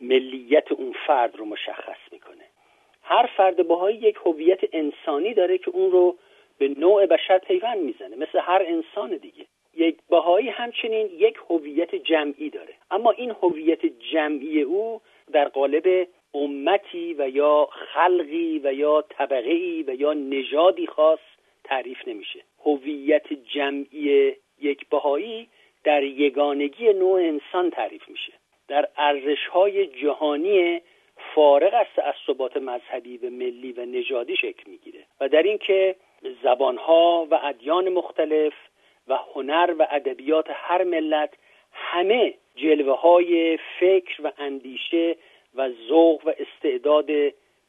[0.00, 2.44] ملیت اون فرد رو مشخص می‌کنه.
[3.02, 6.16] هر فرد بهایی یک هویت انسانی داره که اون رو
[6.58, 8.16] به نوع بشر پیوند می‌زنه.
[8.16, 9.46] مثل هر انسان دیگه.
[9.74, 12.74] یک بهایی همچنین یک هویت جمعی داره.
[12.90, 15.00] اما این هویت جمعی او
[15.32, 21.18] در قالب امتی و یا خلقی و یا طبقه و یا نژادی خاص
[21.64, 22.40] تعریف نمیشه.
[22.64, 25.48] هویت جمعی یک بهایی
[25.84, 28.32] در یگانگی نوع انسان تعریف میشه.
[28.70, 30.80] در ارزش های جهانی
[31.34, 35.96] فارغ از تعصبات مذهبی و ملی و نژادی شکل می‌گیره و در اینکه
[36.42, 38.52] زبانها و ادیان مختلف
[39.08, 41.30] و هنر و ادبیات هر ملت
[41.72, 45.16] همه جلوه های فکر و اندیشه
[45.54, 47.10] و ذوق و استعداد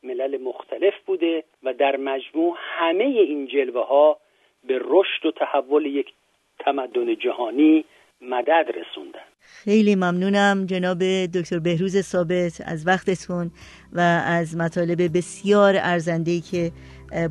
[0.03, 4.17] ملل مختلف بوده و در مجموع همه این جلوه ها
[4.63, 6.13] به رشد و تحول یک
[6.59, 7.85] تمدن جهانی
[8.21, 9.30] مدد رسوندن.
[9.41, 13.51] خیلی ممنونم جناب دکتر بهروز ثابت از وقتتون
[13.93, 16.71] و از مطالب بسیار ارزنده‌ای که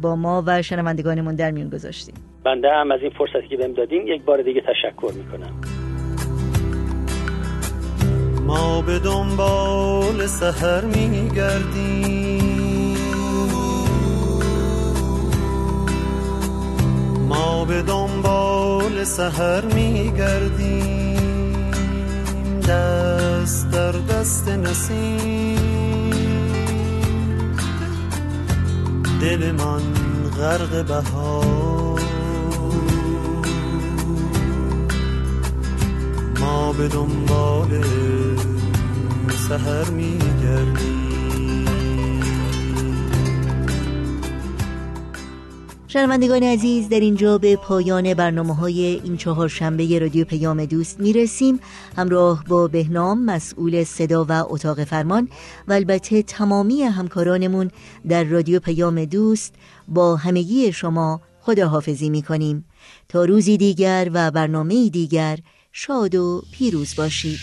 [0.02, 4.06] با ما و شنوندگانمون در میون گذاشتیم بنده هم از این فرصتی که بهم دادین
[4.06, 5.60] یک بار دیگه تشکر می‌کنم.
[8.46, 12.40] ما به دنبال سهر میگردیم.
[17.28, 21.09] ما به دنبال سهر میگردیم.
[22.70, 25.58] دست در دست نسیم.
[29.20, 29.82] دل من
[30.38, 32.00] غرق بهار.
[36.40, 37.84] ما به دنبال
[39.48, 40.89] سهر میگردیم.
[45.92, 51.60] شنوندگان عزیز در اینجا به پایان برنامه های این چهار شنبه رادیو پیام دوست می‌رسیم.
[51.96, 55.28] همراه با بهنام مسئول صدا و اتاق فرمان
[55.68, 57.70] و البته تمامی همکارانمون
[58.08, 59.54] در رادیو پیام دوست
[59.88, 62.64] با همگی شما خداحافظی می‌کنیم.
[63.08, 65.38] تا روزی دیگر و برنامه دیگر
[65.72, 67.38] شاد و پیروز باشید.